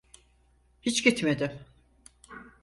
[0.81, 1.59] Hiç gitmedim.